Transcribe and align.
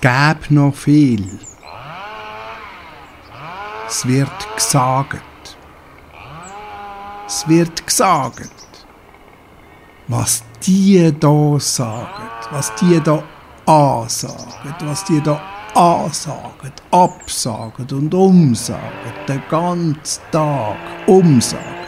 gäbe 0.00 0.54
noch 0.54 0.74
viel. 0.74 1.26
Es 3.88 4.06
wird 4.06 4.30
gesagt. 4.54 5.56
Es 7.26 7.48
wird 7.48 7.86
gesagt, 7.86 8.50
was 10.08 10.44
die 10.66 11.14
da 11.18 11.58
sagen, 11.58 12.28
was 12.50 12.74
die 12.74 13.00
da 13.00 13.22
ansagen, 13.64 14.74
was 14.80 15.04
die 15.04 15.20
da 15.22 15.40
ansagen, 15.74 16.72
absagen 16.90 17.86
und 17.92 18.12
umsagen, 18.12 19.14
den 19.26 19.42
ganzen 19.48 20.22
Tag 20.30 20.76
umsagen. 21.06 21.79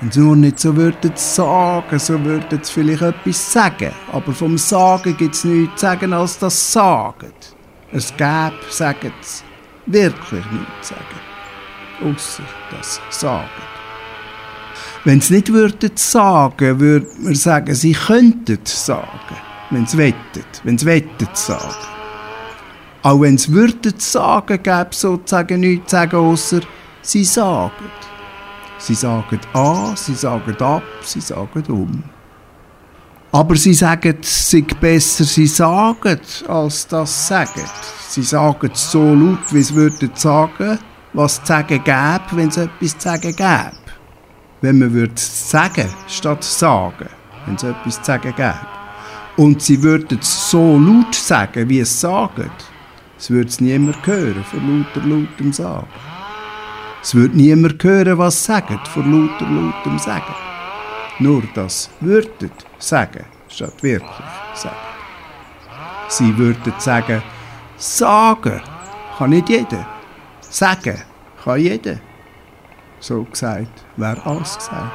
Wenn 0.00 0.10
sie 0.10 0.20
nur 0.20 0.36
nicht 0.36 0.58
so 0.58 0.74
würden 0.76 1.12
sagen, 1.14 1.98
so 1.98 2.22
würden 2.24 2.60
sie 2.62 2.72
vielleicht 2.72 3.02
etwas 3.02 3.52
sagen. 3.52 3.92
Aber 4.12 4.32
vom 4.32 4.58
Sagen 4.58 5.16
gibt 5.16 5.34
es 5.34 5.44
nichts 5.44 5.80
zu 5.80 5.86
sagen 5.86 6.12
als 6.12 6.38
das 6.38 6.72
Sagen. 6.72 7.32
Es 7.92 8.10
gäbe, 8.16 8.52
sagen 8.70 9.12
sie, 9.20 9.44
wirklich 9.86 10.44
nichts 10.50 10.88
zu 10.88 10.94
sagen. 10.94 12.14
Außer 12.14 12.42
das 12.70 13.00
Sagen. 13.10 13.48
Wenn 15.04 15.20
sie 15.20 15.34
nicht 15.34 15.52
würden 15.52 15.90
sagen, 15.96 16.80
würde 16.80 17.06
man 17.20 17.34
sagen, 17.34 17.74
sie 17.74 17.92
könnten 17.92 18.58
sagen, 18.64 19.36
wenn 19.70 19.86
sie 19.86 19.98
wettet, 19.98 20.62
wenn 20.64 20.78
sie 20.78 20.86
wettet 20.86 21.36
sagen. 21.36 21.62
Auch 23.02 23.20
wenn 23.20 23.36
sie 23.36 23.52
würden 23.52 23.94
sagen, 23.98 24.62
gäbe 24.62 24.88
es 24.90 25.00
sozusagen 25.00 25.60
nichts 25.60 25.90
zu 25.90 25.96
sagen, 25.96 26.16
außer 26.16 26.60
sie 27.02 27.24
sagen. 27.24 27.72
Sie 28.86 28.94
sagen 28.94 29.40
A, 29.54 29.96
sie 29.96 30.14
sagen 30.14 30.60
ab, 30.60 30.82
sie 31.00 31.22
sagen 31.22 31.64
um. 31.70 32.04
Aber 33.32 33.56
sie 33.56 33.72
sagen, 33.72 34.18
es 34.20 34.50
sei 34.50 34.60
besser, 34.60 35.24
sie 35.24 35.46
sagen, 35.46 36.20
als 36.46 36.86
das 36.88 37.28
sagen. 37.28 37.64
Sie 38.10 38.22
sagen 38.22 38.70
es 38.70 38.90
so 38.90 39.14
laut, 39.14 39.38
wie 39.52 39.62
sie 39.62 39.74
würden 39.74 40.10
sagen, 40.12 40.78
was 41.14 41.40
zu 41.40 41.46
sagen 41.46 41.82
gäbe, 41.82 42.24
wenn 42.32 42.48
es 42.48 42.58
etwas 42.58 42.98
zu 42.98 43.08
sagen 43.08 43.34
gäbe. 43.34 43.72
Wenn 44.60 44.78
man 44.80 44.92
würde 44.92 45.14
sagen, 45.16 45.88
statt 46.06 46.44
sagen, 46.44 47.08
wenn 47.46 47.54
es 47.54 47.62
etwas 47.62 47.96
zu 47.96 48.04
sagen 48.04 48.34
gäbe. 48.36 48.66
Und 49.38 49.62
sie 49.62 49.82
würden 49.82 50.18
es 50.20 50.50
so 50.50 50.76
laut 50.78 51.14
sagen, 51.14 51.70
wie 51.70 51.80
es 51.80 51.98
sagen, 52.02 52.50
es 53.16 53.30
würde 53.30 53.48
es 53.48 53.62
niemand 53.62 54.06
hören, 54.06 54.44
von 54.44 54.84
lauter 54.84 55.08
lautem 55.08 55.54
Sagen. 55.54 55.86
Es 57.04 57.14
würde 57.14 57.36
niemand 57.36 57.84
hören, 57.84 58.16
was 58.16 58.38
sie 58.38 58.52
sagen, 58.52 58.80
vor 58.86 59.04
lauter, 59.04 59.44
lautem 59.44 59.98
Sagen. 59.98 60.34
Nur 61.18 61.42
das 61.54 61.90
würden 62.00 62.50
sagen, 62.78 63.26
statt 63.46 63.82
wirklich 63.82 64.10
sagen. 64.54 64.74
Sie 66.08 66.38
würden 66.38 66.72
sagen, 66.78 67.22
sagen 67.76 68.62
kann 69.18 69.30
nicht 69.30 69.50
jeder. 69.50 69.86
Sagen 70.40 71.02
kann 71.44 71.60
jeder. 71.60 71.98
So 73.00 73.24
gesagt, 73.24 73.84
wäre 73.98 74.24
alles 74.24 74.56
gesagt. 74.56 74.90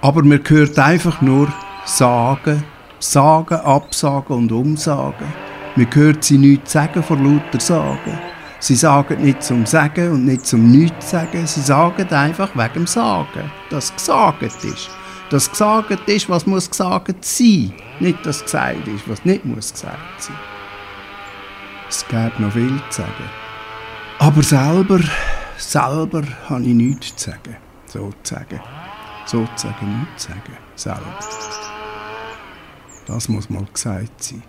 Aber 0.00 0.22
man 0.22 0.40
hört 0.48 0.78
einfach 0.78 1.20
nur 1.20 1.52
sagen, 1.84 2.64
sagen, 3.00 3.60
absagen 3.60 4.34
und 4.34 4.50
umsagen. 4.50 5.30
Man 5.76 5.94
hört 5.94 6.24
sie 6.24 6.38
nichts 6.38 6.72
sagen 6.72 7.02
vor 7.02 7.18
lauter 7.18 7.60
Sagen. 7.60 8.31
Sie 8.62 8.76
sagen 8.76 9.24
nicht 9.24 9.42
zum 9.42 9.66
Sagen 9.66 10.12
und 10.12 10.24
nicht 10.24 10.46
zum 10.46 10.70
Nichts 10.70 11.10
sagen. 11.10 11.48
Sie 11.48 11.60
sagen 11.60 12.08
einfach 12.10 12.54
wegen 12.54 12.74
dem 12.74 12.86
Sagen, 12.86 13.50
dass 13.70 13.92
gesagt 13.92 14.40
ist. 14.62 14.88
Dass 15.30 15.50
gesagt 15.50 16.08
ist, 16.08 16.28
was 16.28 16.46
muss 16.46 16.70
gesagt 16.70 17.24
sein. 17.24 17.72
Nicht, 17.98 18.24
dass 18.24 18.40
gesagt 18.40 18.86
ist, 18.86 19.08
was 19.08 19.24
nicht 19.24 19.44
muss 19.44 19.72
gesagt 19.72 19.98
sein. 20.18 20.36
Es 21.88 22.06
gibt 22.06 22.38
noch 22.38 22.52
viel 22.52 22.80
zu 22.88 23.02
sagen. 23.02 23.30
Aber 24.20 24.42
selber, 24.44 25.00
selber 25.56 26.22
habe 26.48 26.62
ich 26.62 26.74
nichts 26.74 27.16
zu 27.16 27.30
sagen. 27.30 27.56
Sozusagen. 27.86 28.60
Sozusagen 29.26 29.98
nichts 29.98 30.22
zu 30.22 30.28
sagen. 30.28 30.56
Selber. 30.76 31.18
Das 33.08 33.28
muss 33.28 33.50
mal 33.50 33.66
gesagt 33.74 34.22
sein. 34.22 34.44